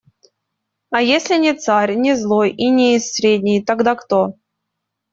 [0.89, 4.33] А если не царь, не злой и не из средней, тогда кто?